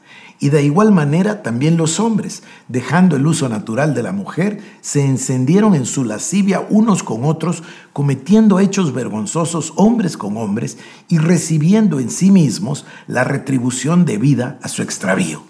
y 0.43 0.49
de 0.49 0.63
igual 0.63 0.91
manera 0.91 1.43
también 1.43 1.77
los 1.77 1.99
hombres, 1.99 2.41
dejando 2.67 3.15
el 3.15 3.27
uso 3.27 3.47
natural 3.47 3.93
de 3.93 4.01
la 4.01 4.11
mujer, 4.11 4.59
se 4.81 5.05
encendieron 5.05 5.75
en 5.75 5.85
su 5.85 6.03
lascivia 6.03 6.65
unos 6.67 7.03
con 7.03 7.25
otros, 7.25 7.61
cometiendo 7.93 8.59
hechos 8.59 8.91
vergonzosos 8.91 9.71
hombres 9.75 10.17
con 10.17 10.37
hombres 10.37 10.79
y 11.07 11.19
recibiendo 11.19 11.99
en 11.99 12.09
sí 12.09 12.31
mismos 12.31 12.85
la 13.05 13.23
retribución 13.23 14.03
debida 14.03 14.57
a 14.63 14.67
su 14.67 14.81
extravío. 14.81 15.43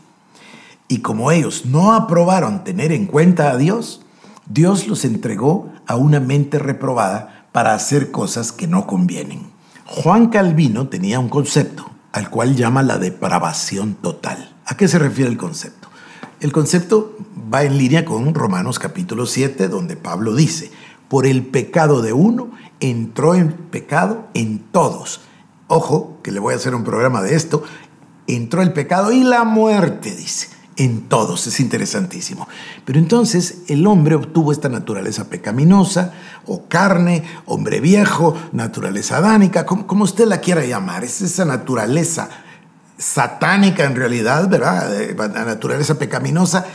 Y 0.90 0.98
como 0.98 1.32
ellos 1.32 1.66
no 1.66 1.94
aprobaron 1.94 2.66
tener 2.66 2.92
en 2.92 3.06
cuenta 3.06 3.50
a 3.50 3.56
Dios, 3.56 4.02
Dios 4.46 4.90
los 4.90 5.06
entregó 5.06 5.72
a 5.88 5.96
una 5.96 6.20
mente 6.20 6.60
reprobada 6.60 7.48
para 7.54 7.74
hacer 7.76 8.12
cosas 8.12 8.52
que 8.52 8.68
no 8.68 8.88
convienen. 8.88 9.52
Juan 9.86 10.28
Calvino 10.28 10.90
tenía 10.90 11.22
un 11.22 11.30
concepto 11.30 11.90
al 12.12 12.30
cual 12.30 12.58
llama 12.58 12.84
la 12.84 12.98
depravación 12.98 13.96
total. 13.96 14.52
¿A 14.72 14.78
qué 14.78 14.88
se 14.88 15.00
refiere 15.00 15.30
el 15.30 15.38
concepto? 15.38 15.90
El 16.40 16.54
concepto 16.54 17.18
va 17.54 17.64
en 17.64 17.78
línea 17.78 18.06
con 18.06 18.34
Romanos 18.34 18.80
capítulo 18.80 19.26
7, 19.26 19.68
donde 19.68 19.98
Pablo 19.98 20.34
dice, 20.34 20.72
por 21.10 21.26
el 21.26 21.46
pecado 21.46 22.02
de 22.02 22.14
uno 22.14 22.52
entró 22.80 23.36
en 23.36 23.52
pecado 23.52 24.30
en 24.34 24.60
todos. 24.60 25.20
Ojo, 25.68 26.20
que 26.24 26.32
le 26.32 26.40
voy 26.40 26.54
a 26.54 26.56
hacer 26.56 26.74
un 26.74 26.86
programa 26.86 27.22
de 27.22 27.36
esto. 27.36 27.66
Entró 28.28 28.62
el 28.62 28.72
pecado 28.72 29.12
y 29.12 29.26
la 29.26 29.44
muerte, 29.44 30.16
dice, 30.16 30.48
en 30.78 31.02
todos. 31.10 31.48
Es 31.48 31.60
interesantísimo. 31.60 32.48
Pero 32.86 32.98
entonces 32.98 33.64
el 33.68 33.86
hombre 33.86 34.16
obtuvo 34.16 34.54
esta 34.54 34.70
naturaleza 34.70 35.30
pecaminosa, 35.30 36.14
o 36.46 36.70
carne, 36.70 37.26
hombre 37.46 37.82
viejo, 37.82 38.38
naturaleza 38.54 39.18
adánica, 39.18 39.66
como, 39.66 39.86
como 39.86 40.06
usted 40.06 40.28
la 40.28 40.40
quiera 40.40 40.64
llamar. 40.64 41.04
Es 41.04 41.22
esa 41.22 41.44
naturaleza 41.44 42.30
satánica 43.02 43.84
en 43.84 43.96
realidad, 43.96 44.48
¿verdad? 44.48 44.90
La 45.18 45.46
naturaleza 45.46 45.98
pecaminosa 45.98 46.66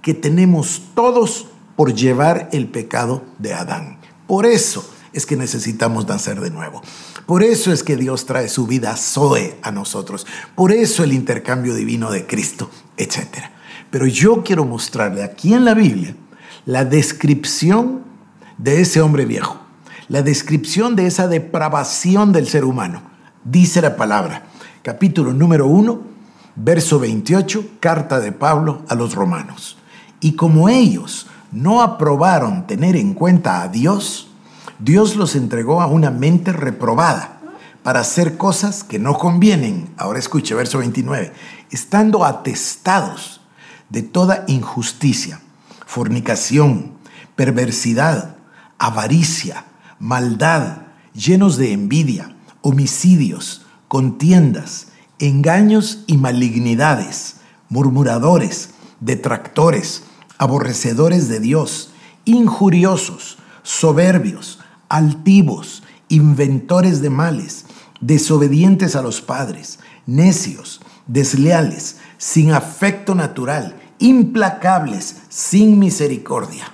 que 0.00 0.14
tenemos 0.14 0.82
todos 0.94 1.46
por 1.76 1.94
llevar 1.94 2.48
el 2.52 2.68
pecado 2.68 3.22
de 3.38 3.54
Adán. 3.54 3.98
Por 4.26 4.46
eso 4.46 4.88
es 5.12 5.26
que 5.26 5.36
necesitamos 5.36 6.08
nacer 6.08 6.40
de 6.40 6.50
nuevo. 6.50 6.82
Por 7.26 7.42
eso 7.42 7.72
es 7.72 7.82
que 7.82 7.96
Dios 7.96 8.26
trae 8.26 8.48
su 8.48 8.66
vida 8.66 8.96
Zoe 8.96 9.58
a 9.62 9.70
nosotros. 9.70 10.26
Por 10.54 10.72
eso 10.72 11.04
el 11.04 11.12
intercambio 11.12 11.74
divino 11.74 12.10
de 12.10 12.26
Cristo, 12.26 12.70
etc. 12.96 13.44
Pero 13.90 14.06
yo 14.06 14.42
quiero 14.42 14.64
mostrarle 14.64 15.22
aquí 15.22 15.54
en 15.54 15.64
la 15.64 15.74
Biblia 15.74 16.16
la 16.66 16.84
descripción 16.84 18.04
de 18.56 18.80
ese 18.80 19.00
hombre 19.02 19.26
viejo, 19.26 19.60
la 20.08 20.22
descripción 20.22 20.96
de 20.96 21.06
esa 21.06 21.28
depravación 21.28 22.32
del 22.32 22.48
ser 22.48 22.64
humano. 22.64 23.02
Dice 23.44 23.82
la 23.82 23.96
palabra, 23.96 24.46
capítulo 24.84 25.32
número 25.32 25.66
1, 25.66 26.02
verso 26.56 26.98
28, 26.98 27.78
carta 27.80 28.20
de 28.20 28.32
Pablo 28.32 28.82
a 28.86 28.94
los 28.94 29.14
romanos. 29.14 29.78
Y 30.20 30.36
como 30.36 30.68
ellos 30.68 31.26
no 31.50 31.80
aprobaron 31.80 32.66
tener 32.66 32.94
en 32.94 33.14
cuenta 33.14 33.62
a 33.62 33.68
Dios, 33.68 34.28
Dios 34.78 35.16
los 35.16 35.36
entregó 35.36 35.80
a 35.80 35.86
una 35.86 36.10
mente 36.10 36.52
reprobada 36.52 37.40
para 37.82 38.00
hacer 38.00 38.36
cosas 38.36 38.84
que 38.84 38.98
no 38.98 39.16
convienen. 39.16 39.88
Ahora 39.96 40.18
escuche, 40.18 40.54
verso 40.54 40.76
29, 40.76 41.32
estando 41.70 42.22
atestados 42.22 43.40
de 43.88 44.02
toda 44.02 44.44
injusticia, 44.48 45.40
fornicación, 45.86 46.92
perversidad, 47.36 48.36
avaricia, 48.78 49.64
maldad, 49.98 50.82
llenos 51.14 51.56
de 51.56 51.72
envidia, 51.72 52.36
homicidios, 52.60 53.63
contiendas, 53.94 54.88
engaños 55.20 56.02
y 56.08 56.16
malignidades, 56.16 57.36
murmuradores, 57.68 58.70
detractores, 58.98 60.02
aborrecedores 60.36 61.28
de 61.28 61.38
Dios, 61.38 61.92
injuriosos, 62.24 63.38
soberbios, 63.62 64.58
altivos, 64.88 65.84
inventores 66.08 67.02
de 67.02 67.10
males, 67.10 67.66
desobedientes 68.00 68.96
a 68.96 69.02
los 69.02 69.20
padres, 69.20 69.78
necios, 70.06 70.80
desleales, 71.06 71.98
sin 72.18 72.50
afecto 72.50 73.14
natural, 73.14 73.76
implacables, 74.00 75.18
sin 75.28 75.78
misericordia 75.78 76.73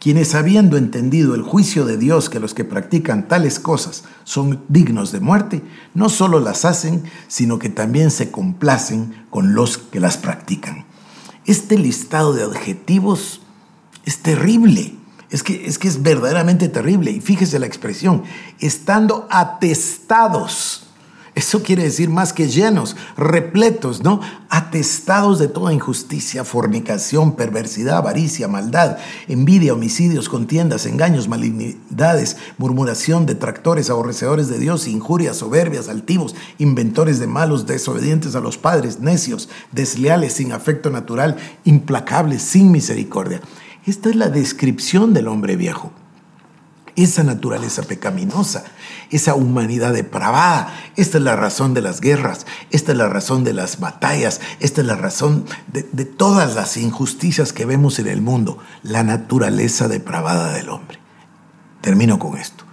quienes 0.00 0.34
habiendo 0.34 0.76
entendido 0.76 1.34
el 1.34 1.42
juicio 1.42 1.84
de 1.84 1.96
Dios 1.96 2.30
que 2.30 2.40
los 2.40 2.54
que 2.54 2.64
practican 2.64 3.28
tales 3.28 3.58
cosas 3.58 4.04
son 4.24 4.64
dignos 4.68 5.12
de 5.12 5.20
muerte, 5.20 5.62
no 5.94 6.08
solo 6.08 6.40
las 6.40 6.64
hacen, 6.64 7.04
sino 7.28 7.58
que 7.58 7.68
también 7.68 8.10
se 8.10 8.30
complacen 8.30 9.26
con 9.30 9.54
los 9.54 9.78
que 9.78 10.00
las 10.00 10.16
practican. 10.16 10.84
Este 11.44 11.78
listado 11.78 12.32
de 12.34 12.44
adjetivos 12.44 13.40
es 14.04 14.18
terrible. 14.18 14.94
Es 15.30 15.42
que, 15.42 15.66
es 15.66 15.78
que 15.78 15.88
es 15.88 16.02
verdaderamente 16.02 16.68
terrible. 16.68 17.10
Y 17.10 17.20
fíjese 17.20 17.58
la 17.58 17.66
expresión, 17.66 18.22
estando 18.60 19.26
atestados 19.30 20.85
eso 21.36 21.62
quiere 21.62 21.82
decir 21.82 22.08
más 22.08 22.32
que 22.32 22.48
llenos, 22.48 22.96
repletos, 23.14 24.02
¿no? 24.02 24.22
Atestados 24.48 25.38
de 25.38 25.48
toda 25.48 25.74
injusticia, 25.74 26.44
fornicación, 26.44 27.36
perversidad, 27.36 27.98
avaricia, 27.98 28.48
maldad, 28.48 28.96
envidia, 29.28 29.74
homicidios, 29.74 30.30
contiendas, 30.30 30.86
engaños, 30.86 31.28
malignidades, 31.28 32.38
murmuración, 32.56 33.26
detractores, 33.26 33.90
aborrecedores 33.90 34.48
de 34.48 34.58
Dios, 34.58 34.88
injurias, 34.88 35.36
soberbias, 35.36 35.90
altivos, 35.90 36.34
inventores 36.56 37.18
de 37.18 37.26
malos, 37.26 37.66
desobedientes 37.66 38.34
a 38.34 38.40
los 38.40 38.56
padres, 38.56 39.00
necios, 39.00 39.50
desleales, 39.72 40.32
sin 40.32 40.52
afecto 40.52 40.88
natural, 40.88 41.36
implacables, 41.64 42.40
sin 42.40 42.72
misericordia. 42.72 43.42
Esta 43.84 44.08
es 44.08 44.16
la 44.16 44.30
descripción 44.30 45.12
del 45.12 45.28
hombre 45.28 45.56
viejo 45.56 45.92
esa 46.96 47.22
naturaleza 47.22 47.82
pecaminosa, 47.82 48.64
esa 49.10 49.34
humanidad 49.34 49.92
depravada. 49.92 50.74
Esta 50.96 51.18
es 51.18 51.24
la 51.24 51.36
razón 51.36 51.74
de 51.74 51.82
las 51.82 52.00
guerras, 52.00 52.46
esta 52.70 52.92
es 52.92 52.98
la 52.98 53.08
razón 53.08 53.44
de 53.44 53.52
las 53.52 53.78
batallas, 53.78 54.40
esta 54.60 54.80
es 54.80 54.86
la 54.86 54.96
razón 54.96 55.44
de, 55.72 55.82
todas 56.04 56.54
las 56.54 56.76
injusticias 56.78 57.52
que 57.52 57.66
vemos 57.66 57.98
en 57.98 58.08
el 58.08 58.22
mundo, 58.22 58.58
la 58.82 59.02
naturaleza 59.04 59.88
depravada 59.88 60.52
del 60.54 60.70
hombre. 60.70 60.98
Termino 61.82 62.18
con 62.18 62.36
esto. 62.38 62.64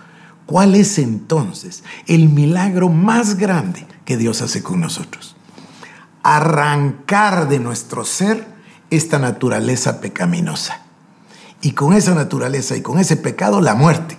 ¿Cuál 0.45 0.75
es 0.75 0.97
entonces 0.97 1.83
el 2.07 2.29
milagro 2.29 2.89
más 2.89 3.35
grande 3.35 3.85
que 4.05 4.17
Dios 4.17 4.41
hace 4.41 4.63
con 4.63 4.79
nosotros? 4.79 5.35
Arrancar 6.23 7.49
de 7.49 7.59
nuestro 7.59 8.05
ser 8.05 8.47
esta 8.89 9.19
naturaleza 9.19 9.99
pecaminosa 9.99 10.82
y 11.63 11.71
con 11.71 11.93
esa 11.93 12.13
naturaleza 12.13 12.75
y 12.75 12.81
con 12.81 12.99
ese 12.99 13.15
pecado 13.15 13.61
la 13.61 13.73
muerte. 13.73 14.17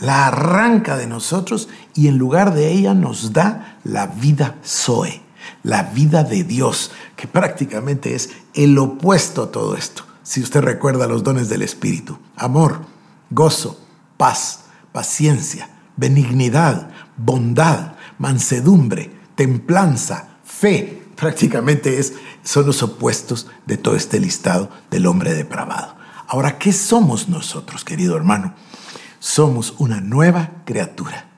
La 0.00 0.26
arranca 0.26 0.96
de 0.96 1.06
nosotros 1.06 1.68
y 1.94 2.08
en 2.08 2.16
lugar 2.16 2.54
de 2.54 2.72
ella 2.72 2.94
nos 2.94 3.34
da 3.34 3.78
la 3.84 4.06
vida 4.06 4.56
Zoe, 4.64 5.20
la 5.62 5.82
vida 5.82 6.24
de 6.24 6.44
Dios, 6.44 6.90
que 7.14 7.28
prácticamente 7.28 8.14
es 8.14 8.30
el 8.54 8.76
opuesto 8.78 9.42
a 9.42 9.52
todo 9.52 9.76
esto. 9.76 10.04
Si 10.22 10.40
usted 10.40 10.62
recuerda 10.62 11.06
los 11.06 11.22
dones 11.22 11.50
del 11.50 11.60
Espíritu, 11.60 12.18
amor, 12.36 12.80
gozo, 13.28 13.78
paz, 14.16 14.60
paciencia, 14.92 15.68
benignidad, 15.98 16.88
bondad, 17.18 17.96
mansedumbre, 18.16 19.10
templanza, 19.34 20.38
fe, 20.42 21.02
prácticamente 21.16 21.98
es, 21.98 22.14
son 22.42 22.64
los 22.64 22.82
opuestos 22.82 23.48
de 23.66 23.76
todo 23.76 23.94
este 23.94 24.18
listado 24.18 24.70
del 24.90 25.06
hombre 25.06 25.34
depravado. 25.34 26.01
Ahora, 26.28 26.58
¿qué 26.58 26.72
somos 26.72 27.28
nosotros, 27.28 27.84
querido 27.84 28.16
hermano? 28.16 28.54
Somos 29.18 29.74
una 29.78 30.00
nueva 30.00 30.62
criatura. 30.64 31.28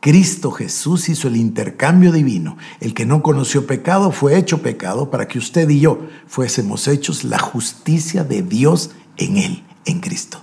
Cristo 0.00 0.52
Jesús 0.52 1.08
hizo 1.08 1.26
el 1.26 1.36
intercambio 1.36 2.12
divino. 2.12 2.56
El 2.80 2.94
que 2.94 3.06
no 3.06 3.22
conoció 3.22 3.66
pecado 3.66 4.12
fue 4.12 4.38
hecho 4.38 4.62
pecado 4.62 5.10
para 5.10 5.26
que 5.26 5.38
usted 5.38 5.68
y 5.68 5.80
yo 5.80 6.06
fuésemos 6.28 6.86
hechos 6.86 7.24
la 7.24 7.38
justicia 7.38 8.22
de 8.22 8.42
Dios 8.42 8.90
en 9.16 9.36
Él, 9.38 9.64
en 9.84 10.00
Cristo. 10.00 10.40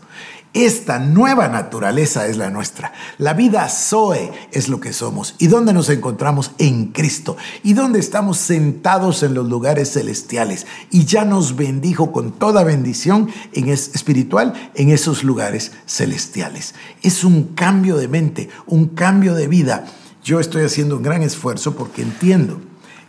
Esta 0.53 0.99
nueva 0.99 1.47
naturaleza 1.47 2.27
es 2.27 2.37
la 2.37 2.51
nuestra. 2.51 2.93
La 3.17 3.33
vida 3.33 3.67
Zoe 3.69 4.31
es 4.51 4.69
lo 4.69 4.79
que 4.79 4.93
somos. 4.93 5.33
¿Y 5.39 5.47
dónde 5.47 5.73
nos 5.73 5.89
encontramos? 5.89 6.51
En 6.59 6.91
Cristo. 6.91 7.37
¿Y 7.63 7.73
dónde 7.73 7.99
estamos 7.99 8.37
sentados 8.37 9.23
en 9.23 9.33
los 9.33 9.49
lugares 9.49 9.93
celestiales? 9.93 10.67
Y 10.91 11.05
ya 11.05 11.25
nos 11.25 11.55
bendijo 11.55 12.11
con 12.11 12.33
toda 12.33 12.63
bendición 12.63 13.29
en 13.53 13.69
espiritual 13.69 14.53
en 14.75 14.89
esos 14.89 15.23
lugares 15.23 15.71
celestiales. 15.87 16.75
Es 17.01 17.23
un 17.23 17.55
cambio 17.55 17.97
de 17.97 18.07
mente, 18.07 18.49
un 18.67 18.89
cambio 18.89 19.33
de 19.33 19.47
vida. 19.47 19.85
Yo 20.23 20.39
estoy 20.39 20.65
haciendo 20.65 20.97
un 20.97 21.03
gran 21.03 21.23
esfuerzo 21.23 21.75
porque 21.75 22.03
entiendo 22.03 22.61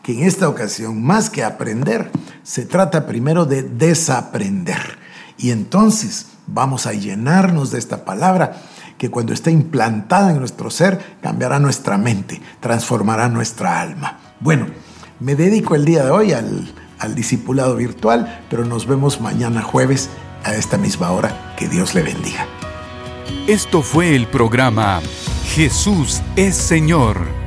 que 0.03 0.13
en 0.13 0.23
esta 0.23 0.49
ocasión, 0.49 1.03
más 1.03 1.29
que 1.29 1.45
aprender, 1.45 2.11
se 2.43 2.65
trata 2.65 3.07
primero 3.07 3.45
de 3.45 3.63
desaprender. 3.63 4.99
Y 5.37 5.51
entonces, 5.51 6.27
Vamos 6.47 6.87
a 6.87 6.93
llenarnos 6.93 7.71
de 7.71 7.79
esta 7.79 8.05
palabra 8.05 8.57
que 8.99 9.11
cuando 9.11 9.33
esté 9.33 9.51
implantada 9.51 10.31
en 10.31 10.39
nuestro 10.39 10.71
ser 10.71 11.17
cambiará 11.21 11.59
nuestra 11.59 11.99
mente, 11.99 12.41
transformará 12.61 13.29
nuestra 13.29 13.81
alma. 13.81 14.19
Bueno, 14.41 14.67
me 15.21 15.35
dedico 15.35 15.75
el 15.75 15.85
día 15.85 16.05
de 16.05 16.11
hoy 16.11 16.33
al, 16.33 16.73
al 16.99 17.15
discipulado 17.15 17.77
virtual, 17.77 18.45
pero 18.51 18.65
nos 18.65 18.87
vemos 18.87 19.21
mañana 19.21 19.63
jueves 19.63 20.11
a 20.45 20.55
esta 20.55 20.77
misma 20.79 21.11
hora. 21.11 21.55
Que 21.57 21.69
Dios 21.69 21.95
le 21.95 22.03
bendiga. 22.03 22.47
Esto 23.47 23.83
fue 23.83 24.15
el 24.15 24.27
programa 24.27 25.01
Jesús 25.55 26.21
es 26.37 26.57
Señor 26.57 27.44